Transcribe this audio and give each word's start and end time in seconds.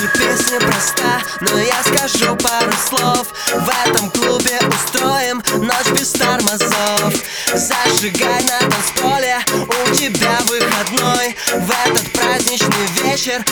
И 0.00 0.18
песня 0.18 0.58
проста, 0.58 1.20
но 1.40 1.58
я 1.58 1.76
скажу 1.82 2.34
пару 2.36 2.72
слов. 2.88 3.26
В 3.52 3.68
этом 3.84 4.10
клубе 4.10 4.58
устроим 4.66 5.42
ночь 5.58 5.98
без 5.98 6.12
тормозов. 6.12 7.12
Зажигай 7.52 8.42
на 8.44 8.60
танцполе, 8.60 9.40
у 9.52 9.94
тебя 9.94 10.38
выходной. 10.46 11.36
В 11.54 11.70
этот 11.84 12.12
праздничный 12.12 12.86
вечер 13.02 13.44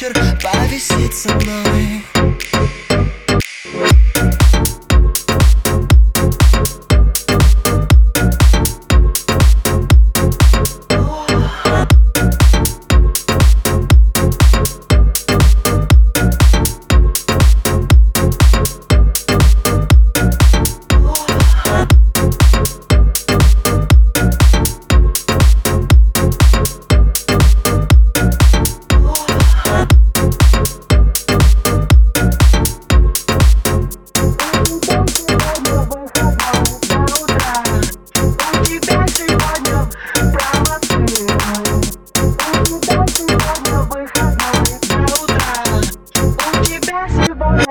вечер 0.00 0.14
повисит 0.40 1.12
со 1.12 1.34
мной. 1.34 1.97
boy. 47.38 47.67